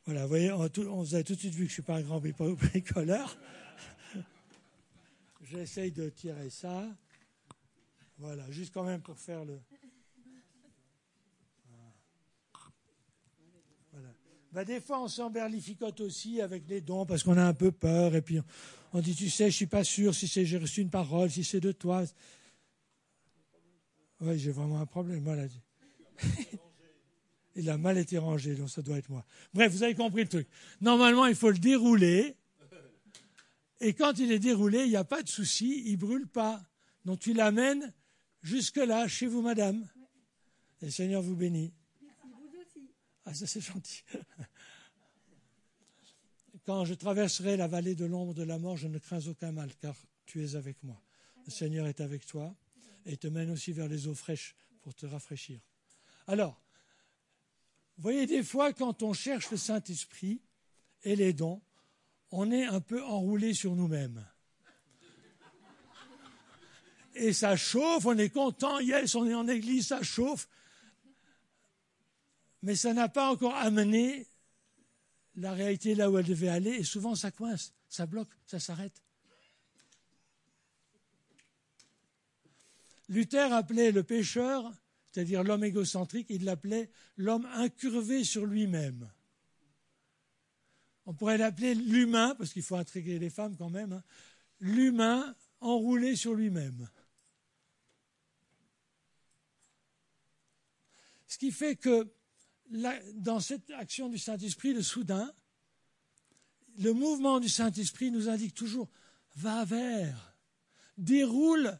[0.05, 0.67] Voilà, vous voyez, on,
[1.01, 3.37] vous avez tout de suite vu que je ne suis pas un grand bricoleur.
[5.41, 6.85] J'essaye de tirer ça.
[8.17, 9.59] Voilà, juste quand même pour faire le.
[13.91, 14.13] Voilà.
[14.51, 18.15] Bah, des fois, on s'emberlificote aussi avec les dons parce qu'on a un peu peur.
[18.15, 18.39] Et puis,
[18.91, 21.29] on dit, tu sais, je ne suis pas sûr si c'est j'ai reçu une parole,
[21.31, 22.03] si c'est de toi.
[24.23, 25.23] Oui, j'ai vraiment un problème.
[25.23, 25.47] Voilà.
[27.55, 29.25] Il a mal été rangé, donc ça doit être moi.
[29.53, 30.47] Bref, vous avez compris le truc.
[30.81, 32.35] Normalement, il faut le dérouler.
[33.79, 36.63] Et quand il est déroulé, il n'y a pas de souci, il ne brûle pas.
[37.05, 37.93] Donc tu l'amènes
[38.41, 39.87] jusque-là, chez vous, madame.
[40.81, 41.73] Et le Seigneur vous bénit.
[43.25, 44.03] Ah, ça c'est gentil.
[46.65, 49.69] Quand je traverserai la vallée de l'ombre de la mort, je ne crains aucun mal,
[49.79, 50.99] car tu es avec moi.
[51.45, 52.55] Le Seigneur est avec toi
[53.05, 55.59] et te mène aussi vers les eaux fraîches pour te rafraîchir.
[56.27, 56.61] Alors,
[57.97, 60.41] vous voyez, des fois, quand on cherche le Saint-Esprit
[61.03, 61.61] et les dons,
[62.31, 64.25] on est un peu enroulé sur nous-mêmes.
[67.15, 70.47] Et ça chauffe, on est content, yes, on est en église, ça chauffe.
[72.63, 74.27] Mais ça n'a pas encore amené
[75.35, 79.01] la réalité là où elle devait aller, et souvent ça coince, ça bloque, ça s'arrête.
[83.13, 84.71] Luther appelait le pécheur
[85.13, 89.11] c'est-à-dire l'homme égocentrique, il l'appelait l'homme incurvé sur lui-même.
[91.05, 94.03] On pourrait l'appeler l'humain, parce qu'il faut intriguer les femmes quand même, hein.
[94.59, 96.89] l'humain enroulé sur lui-même.
[101.27, 102.11] Ce qui fait que
[103.13, 105.31] dans cette action du Saint-Esprit, le soudain,
[106.79, 108.89] le mouvement du Saint-Esprit nous indique toujours
[109.35, 110.35] va vers,
[110.97, 111.77] déroule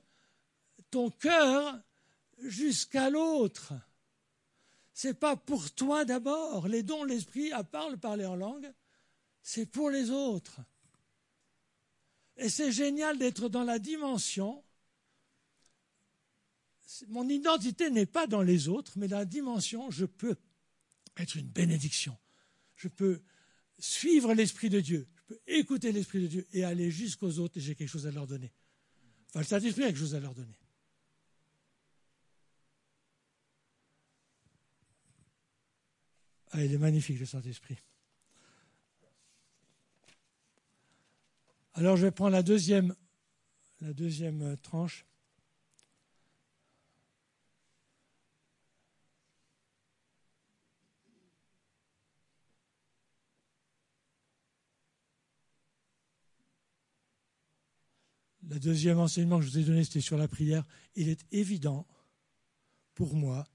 [0.93, 1.82] ton cœur
[2.43, 3.73] jusqu'à l'autre.
[4.93, 6.67] C'est pas pour toi d'abord.
[6.67, 8.71] Les dons de l'esprit, à part le parler en langue,
[9.41, 10.62] c'est pour les autres.
[12.38, 14.63] Et c'est génial d'être dans la dimension.
[17.08, 20.36] Mon identité n'est pas dans les autres, mais dans la dimension, je peux
[21.17, 22.15] être une bénédiction.
[22.75, 23.23] Je peux
[23.79, 25.08] suivre l'Esprit de Dieu.
[25.15, 28.12] Je peux écouter l'Esprit de Dieu et aller jusqu'aux autres et j'ai quelque chose à
[28.12, 28.53] leur donner.
[29.29, 30.56] Enfin, le Saint-Esprit a quelque chose à leur donner.
[36.55, 37.79] Ah, il est magnifique, le Saint-Esprit.
[41.73, 42.95] Alors, je vais prendre la deuxième,
[43.81, 45.07] la deuxième tranche.
[58.47, 60.63] Le deuxième enseignement que je vous ai donné, c'était sur la prière.
[60.93, 61.87] Il est évident
[62.93, 63.47] pour moi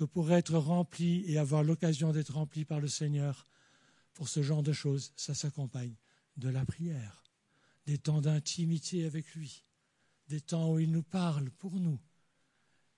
[0.00, 3.46] que pour être rempli et avoir l'occasion d'être rempli par le Seigneur,
[4.14, 5.94] pour ce genre de choses, ça s'accompagne
[6.38, 7.22] de la prière,
[7.84, 9.62] des temps d'intimité avec lui,
[10.28, 12.00] des temps où il nous parle pour nous.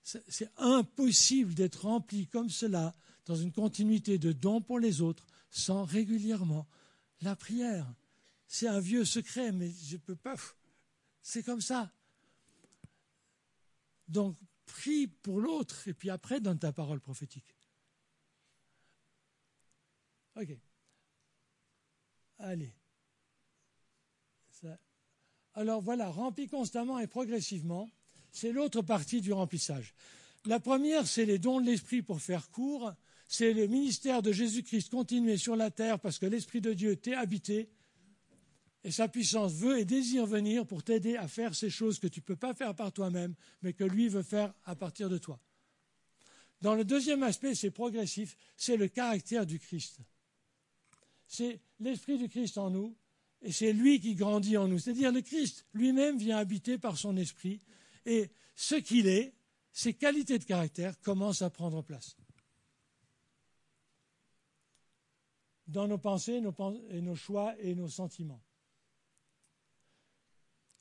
[0.01, 5.83] C'est impossible d'être rempli comme cela, dans une continuité de dons pour les autres, sans
[5.83, 6.69] régulièrement
[7.19, 7.93] la prière.
[8.47, 10.35] C'est un vieux secret, mais je peux pas.
[11.21, 11.91] C'est comme ça.
[14.07, 17.55] Donc, prie pour l'autre et puis après donne ta parole prophétique.
[20.35, 20.57] Ok.
[22.39, 22.73] Allez.
[25.55, 27.89] Alors voilà, remplis constamment et progressivement.
[28.31, 29.93] C'est l'autre partie du remplissage.
[30.45, 32.91] La première, c'est les dons de l'Esprit pour faire court.
[33.27, 37.13] C'est le ministère de Jésus-Christ continuer sur la terre parce que l'Esprit de Dieu t'est
[37.13, 37.69] habité
[38.83, 42.19] et sa puissance veut et désire venir pour t'aider à faire ces choses que tu
[42.19, 45.39] ne peux pas faire par toi-même, mais que lui veut faire à partir de toi.
[46.61, 49.99] Dans le deuxième aspect, c'est progressif, c'est le caractère du Christ.
[51.27, 52.95] C'est l'Esprit du Christ en nous,
[53.41, 54.79] et c'est lui qui grandit en nous.
[54.79, 57.61] C'est-à-dire le Christ lui-même vient habiter par son esprit,
[58.05, 59.33] et ce qu'il est,
[59.71, 62.15] ses qualités de caractère commencent à prendre place.
[65.67, 66.53] Dans nos pensées, nos,
[66.89, 68.41] et nos choix et nos sentiments.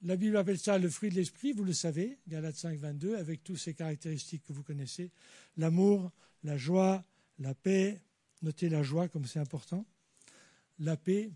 [0.04, 3.44] La Bible appelle ça le fruit de l'esprit, vous le savez, Galates 5, 22, avec
[3.44, 5.12] toutes ces caractéristiques que vous connaissez
[5.56, 6.10] l'amour,
[6.42, 7.04] la joie,
[7.38, 8.02] la paix.
[8.42, 9.86] Notez la joie comme c'est important.
[10.80, 11.30] la paix.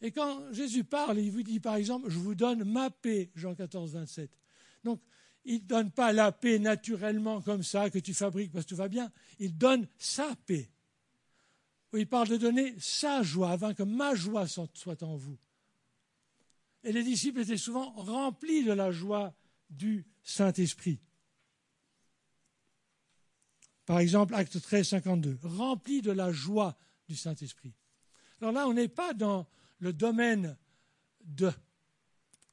[0.00, 3.56] Et quand Jésus parle, il vous dit par exemple, je vous donne ma paix, Jean
[3.56, 4.30] 14, 27.
[4.84, 5.00] Donc,
[5.44, 8.76] il ne donne pas la paix naturellement comme ça, que tu fabriques parce que tout
[8.76, 9.10] va bien.
[9.40, 10.70] Il donne sa paix.
[11.94, 15.38] Il parle de donner sa joie, afin que ma joie soit en vous.
[16.84, 19.34] Et les disciples étaient souvent remplis de la joie
[19.70, 21.00] du Saint-Esprit.
[23.84, 26.76] Par exemple, acte 13, 52, remplis de la joie
[27.08, 27.72] du Saint-Esprit.
[28.40, 29.46] Alors là, on n'est pas dans
[29.78, 30.56] le domaine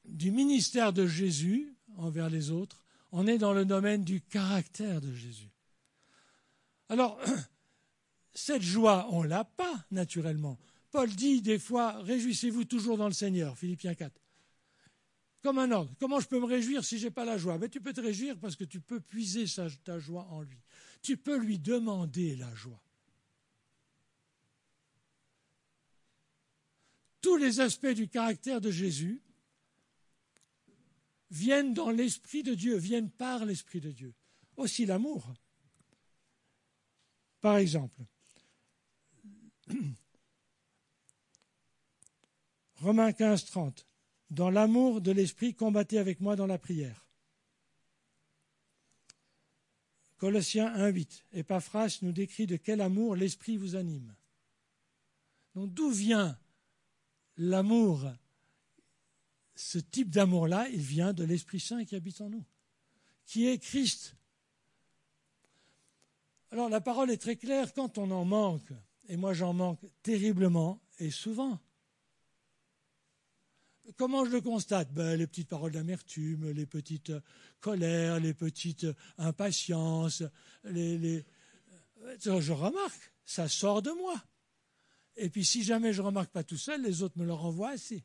[0.04, 5.12] du ministère de Jésus envers les autres, on est dans le domaine du caractère de
[5.14, 5.50] Jésus.
[6.88, 7.18] Alors,
[8.34, 10.58] cette joie, on ne l'a pas naturellement.
[10.96, 14.18] Paul dit des fois, réjouissez-vous toujours dans le Seigneur, Philippiens 4.
[15.42, 15.94] Comme un ordre.
[16.00, 17.58] Comment je peux me réjouir si je n'ai pas la joie?
[17.58, 19.44] Mais Tu peux te réjouir parce que tu peux puiser
[19.84, 20.56] ta joie en lui.
[21.02, 22.80] Tu peux lui demander la joie.
[27.20, 29.20] Tous les aspects du caractère de Jésus
[31.30, 34.14] viennent dans l'Esprit de Dieu, viennent par l'Esprit de Dieu.
[34.56, 35.30] Aussi l'amour.
[37.42, 38.00] Par exemple,
[42.86, 43.84] Romains 15, 30.
[44.30, 47.04] Dans l'amour de l'Esprit, combattez avec moi dans la prière.
[50.18, 51.24] Colossiens 1, 8.
[51.32, 54.14] Epaphras nous décrit de quel amour l'Esprit vous anime.
[55.56, 56.38] Donc d'où vient
[57.36, 58.04] l'amour?
[59.56, 62.44] Ce type d'amour-là, il vient de l'Esprit Saint qui habite en nous,
[63.24, 64.14] qui est Christ.
[66.52, 68.72] Alors la parole est très claire quand on en manque,
[69.08, 71.58] et moi j'en manque terriblement et souvent.
[73.96, 74.92] Comment je le constate?
[74.92, 77.12] Ben, Les petites paroles d'amertume, les petites
[77.60, 78.86] colères, les petites
[79.18, 80.24] impatiences,
[80.64, 81.24] les,
[82.18, 84.20] je remarque, ça sort de moi.
[85.16, 87.70] Et puis si jamais je ne remarque pas tout seul, les autres me le renvoient
[87.70, 88.04] assez.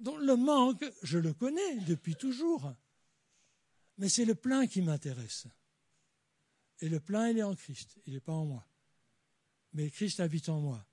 [0.00, 2.72] Donc le manque, je le connais depuis toujours.
[3.98, 5.48] Mais c'est le plein qui m'intéresse.
[6.80, 8.64] Et le plein, il est en Christ, il n'est pas en moi.
[9.72, 10.84] Mais Christ habite en moi.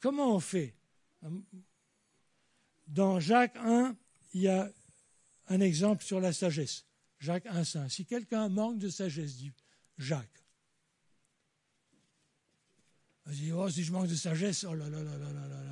[0.00, 0.74] Comment on fait?
[2.86, 3.96] Dans Jacques 1,
[4.34, 4.72] il y a
[5.48, 6.86] un exemple sur la sagesse.
[7.18, 7.88] Jacques 1,5.
[7.88, 9.52] Si quelqu'un manque de sagesse, dit
[9.98, 10.44] Jacques.
[13.26, 15.70] dit, oh, si je manque de sagesse, oh là là là là là là.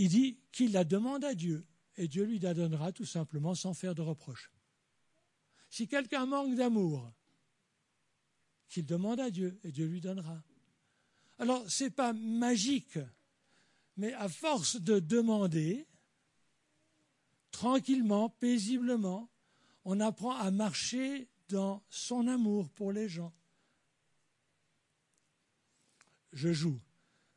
[0.00, 3.74] il dit qu'il la demande à Dieu et Dieu lui la donnera tout simplement sans
[3.74, 4.50] faire de reproche.
[5.68, 7.12] Si quelqu'un manque d'amour,
[8.70, 10.42] qu'il demande à Dieu et Dieu lui donnera.
[11.38, 12.98] Alors, ce n'est pas magique,
[13.96, 15.86] mais à force de demander,
[17.50, 19.28] tranquillement, paisiblement,
[19.84, 23.34] on apprend à marcher dans son amour pour les gens.
[26.32, 26.80] Je joue.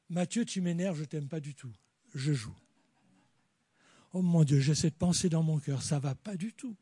[0.09, 1.73] Mathieu, tu m'énerves, je t'aime pas du tout
[2.13, 2.55] je joue.
[4.13, 6.75] Oh mon Dieu, j'ai cette pensée dans mon cœur, ça va pas du tout.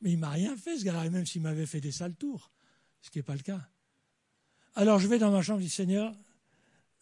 [0.00, 2.50] Mais il m'a rien fait, ce gars-là, même s'il m'avait fait des sales tours,
[3.02, 3.60] ce qui n'est pas le cas.
[4.74, 6.14] Alors je vais dans ma chambre, je dis Seigneur,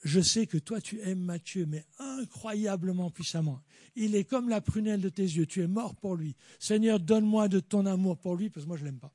[0.03, 3.63] je sais que toi tu aimes Mathieu, mais incroyablement puissamment.
[3.95, 6.35] Il est comme la prunelle de tes yeux, tu es mort pour lui.
[6.59, 9.15] Seigneur, donne-moi de ton amour pour lui, parce que moi je ne l'aime pas.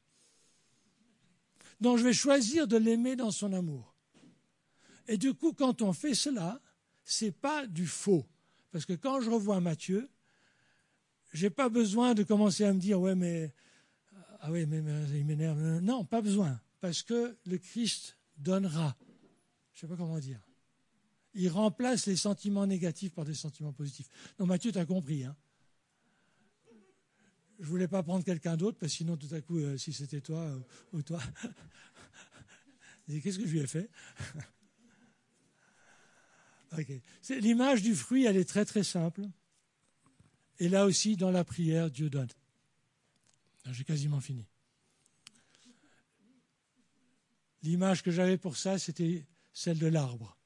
[1.81, 3.93] Donc je vais choisir de l'aimer dans son amour.
[5.07, 6.61] Et du coup, quand on fait cela,
[7.03, 8.25] c'est pas du faux.
[8.71, 10.09] Parce que quand je revois Matthieu,
[11.33, 13.53] j'ai pas besoin de commencer à me dire ouais mais
[14.39, 14.81] ah oui mais,
[15.13, 15.59] il m'énerve.
[15.81, 18.95] Non, pas besoin parce que le Christ donnera.
[19.73, 20.41] Je sais pas comment dire.
[21.33, 24.07] Il remplace les sentiments négatifs par des sentiments positifs.
[24.39, 25.25] Non, Mathieu, tu as compris.
[25.25, 25.35] Hein
[27.59, 30.21] je voulais pas prendre quelqu'un d'autre parce que sinon tout à coup, euh, si c'était
[30.21, 30.59] toi euh,
[30.93, 31.21] ou toi,
[33.07, 33.89] qu'est-ce que je lui ai fait?
[37.29, 39.21] L'image du fruit, elle est très très simple.
[40.59, 42.27] Et là aussi, dans la prière, Dieu donne.
[43.71, 44.45] J'ai quasiment fini.
[47.65, 50.37] L'image que j'avais pour ça, c'était celle de l'arbre.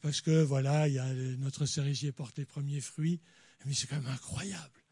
[0.00, 3.20] Parce que voilà, il y a notre cerisier porte les premiers fruits,
[3.64, 4.82] mais c'est quand même incroyable.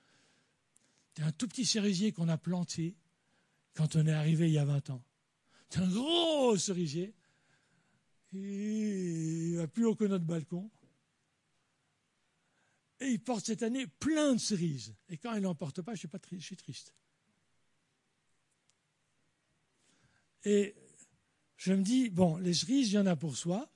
[1.17, 2.97] C'est un tout petit cerisier qu'on a planté
[3.75, 5.03] quand on est arrivé il y a 20 ans.
[5.71, 7.15] C'est un gros cerisier
[8.37, 10.71] il va plus haut que notre balcon.
[13.01, 14.95] Et il porte cette année plein de cerises.
[15.09, 16.95] Et quand il n'en porte pas, je pas je suis triste.
[20.45, 20.75] Et
[21.57, 23.71] je me dis, bon, les cerises, il y en a pour soi.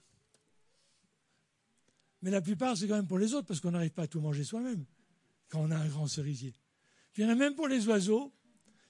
[2.22, 4.20] Mais la plupart, c'est quand même pour les autres, parce qu'on n'arrive pas à tout
[4.20, 4.84] manger soi-même
[5.48, 6.52] quand on a un grand cerisier.
[7.12, 8.32] Puis il y en a même pour les oiseaux.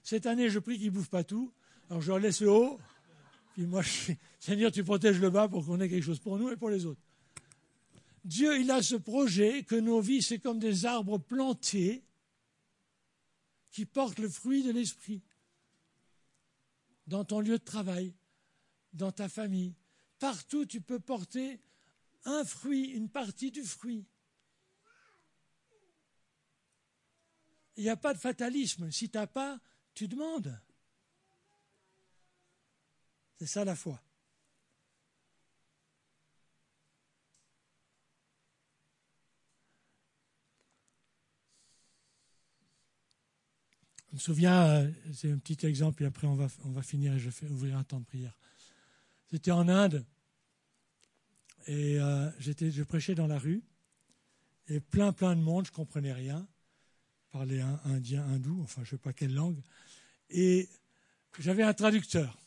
[0.02, 1.52] Cette année, je prie qu'ils ne bouffent pas tout.
[1.88, 2.78] Alors je leur laisse le haut.
[3.54, 6.50] Puis moi, je Seigneur, tu protèges le bas pour qu'on ait quelque chose pour nous
[6.50, 7.00] et pour les autres.
[8.24, 12.02] Dieu, il a ce projet que nos vies, c'est comme des arbres plantés
[13.70, 15.22] qui portent le fruit de l'esprit
[17.08, 18.14] dans ton lieu de travail,
[18.92, 19.74] dans ta famille.
[20.18, 21.60] Partout, tu peux porter
[22.24, 24.06] un fruit, une partie du fruit.
[27.76, 28.90] Il n'y a pas de fatalisme.
[28.90, 29.58] Si tu n'as pas,
[29.94, 30.60] tu demandes.
[33.38, 34.02] C'est ça la foi.
[44.10, 47.12] Je me souviens, euh, c'est un petit exemple, et après on va, on va finir
[47.14, 48.38] et je vais ouvrir un temps de prière.
[49.30, 50.06] C'était en Inde,
[51.66, 53.62] et euh, je prêchais dans la rue,
[54.68, 56.46] et plein, plein de monde, je ne comprenais rien,
[57.30, 59.60] parlais indien, hindou, enfin je ne sais pas quelle langue,
[60.30, 60.68] et
[61.38, 62.38] j'avais un traducteur.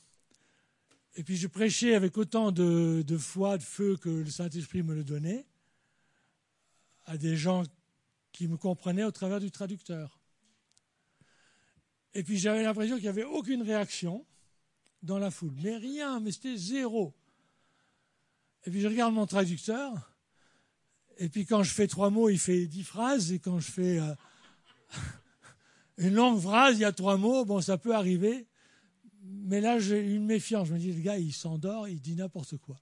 [1.16, 4.96] Et puis je prêchais avec autant de, de foi, de feu que le Saint-Esprit me
[4.96, 5.46] le donnait,
[7.06, 7.64] à des gens
[8.32, 10.21] qui me comprenaient au travers du traducteur.
[12.14, 14.26] Et puis j'avais l'impression qu'il n'y avait aucune réaction
[15.02, 15.54] dans la foule.
[15.64, 17.14] Mais rien, mais c'était zéro.
[18.66, 20.12] Et puis je regarde mon traducteur.
[21.18, 23.32] Et puis quand je fais trois mots, il fait dix phrases.
[23.32, 24.14] Et quand je fais euh,
[25.98, 27.46] une longue phrase, il y a trois mots.
[27.46, 28.48] Bon, ça peut arriver.
[29.24, 30.68] Mais là, j'ai une méfiance.
[30.68, 32.82] Je me dis, le gars, il s'endort, il dit n'importe quoi.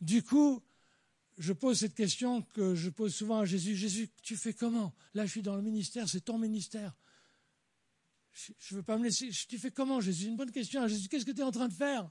[0.00, 0.62] Du coup,
[1.38, 3.76] je pose cette question que je pose souvent à Jésus.
[3.76, 4.92] Jésus, tu fais comment?
[5.14, 6.94] Là, je suis dans le ministère, c'est ton ministère.
[8.32, 9.30] Je ne veux pas me laisser.
[9.48, 10.26] Tu fais comment, Jésus?
[10.26, 10.86] Une bonne question.
[10.88, 12.10] Jésus, qu'est-ce que tu es en train de faire?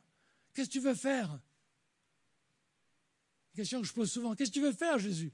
[0.53, 1.31] Qu'est-ce que tu veux faire?
[3.53, 4.35] Une question que je pose souvent.
[4.35, 5.33] Qu'est-ce que tu veux faire, Jésus?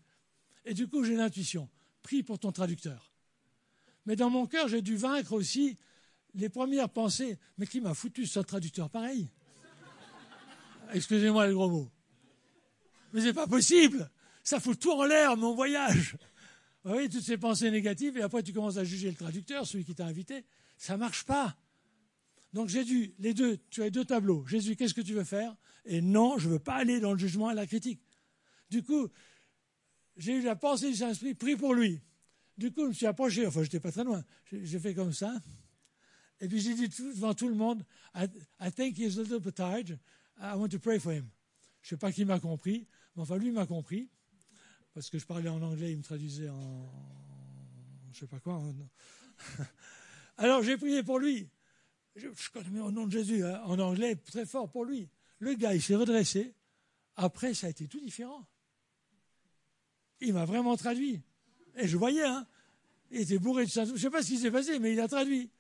[0.66, 1.70] Et du coup, j'ai l'intuition.
[2.02, 3.14] Prie pour ton traducteur.
[4.06, 5.78] Mais dans mon cœur, j'ai dû vaincre aussi
[6.34, 7.38] les premières pensées.
[7.58, 9.30] Mais qui m'a foutu ce traducteur pareil?
[10.94, 11.92] Excusez-moi les gros mots.
[13.12, 14.10] Mais c'est pas possible.
[14.44, 16.16] Ça fout tout en l'air, mon voyage.
[16.90, 19.94] Oui, toutes ces pensées négatives, et après tu commences à juger le traducteur, celui qui
[19.94, 20.46] t'a invité.
[20.78, 21.58] Ça ne marche pas.
[22.54, 24.46] Donc j'ai dû, les deux, tu as deux tableaux.
[24.46, 25.54] Jésus, qu'est-ce que tu veux faire?
[25.84, 28.02] Et non, je ne veux pas aller dans le jugement et la critique.
[28.70, 29.10] Du coup,
[30.16, 32.00] j'ai eu la pensée du Saint-Esprit, prie pour lui.
[32.58, 34.24] Du coup, je me suis approché, enfin, je n'étais pas très loin.
[34.52, 35.36] J'ai fait comme ça.
[36.40, 37.84] Et puis j'ai dit devant tout le monde,
[38.16, 40.00] I, think he's a little bit tired.
[40.40, 41.28] I want to pray for him.
[41.82, 44.10] Je ne sais pas qui m'a compris, mais enfin, lui m'a compris.
[44.98, 46.92] Parce que je parlais en anglais, il me traduisait en.
[48.12, 48.60] Je sais pas quoi.
[50.38, 51.52] Alors j'ai prié pour lui.
[52.16, 55.08] Je, connais au nom de Jésus, hein, en anglais, très fort pour lui.
[55.38, 56.56] Le gars, il s'est redressé.
[57.16, 58.48] Après, ça a été tout différent.
[60.20, 61.22] Il m'a vraiment traduit.
[61.76, 62.48] Et je voyais, hein,
[63.12, 63.86] il était bourré de ça.
[63.86, 65.52] Je ne sais pas ce qui s'est passé, mais il a traduit.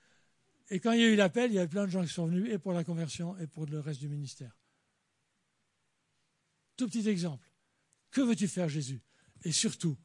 [0.71, 2.25] Et quand il y a eu l'appel, il y avait plein de gens qui sont
[2.25, 4.57] venus, et pour la conversion, et pour le reste du ministère.
[6.75, 7.47] Tout petit exemple.
[8.09, 9.03] Que veux-tu faire, Jésus?
[9.43, 9.97] Et surtout,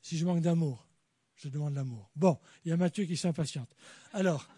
[0.00, 0.86] si je manque d'amour,
[1.36, 2.10] je demande l'amour.
[2.14, 3.74] Bon, il y a Mathieu qui s'impatiente.
[4.12, 4.48] Alors,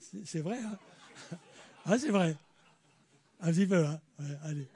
[0.24, 0.78] c'est vrai, hein?
[1.84, 2.36] Ah, c'est vrai.
[3.40, 4.00] Un petit peu, hein?
[4.42, 4.68] Allez.